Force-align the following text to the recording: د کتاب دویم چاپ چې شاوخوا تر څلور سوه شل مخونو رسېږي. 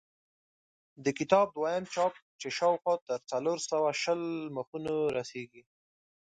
د 1.03 1.05
کتاب 1.19 1.47
دویم 1.55 1.85
چاپ 1.93 2.13
چې 2.39 2.47
شاوخوا 2.57 2.95
تر 3.07 3.19
څلور 3.31 3.57
سوه 3.69 3.89
شل 4.01 4.21
مخونو 4.55 4.95
رسېږي. 5.17 5.63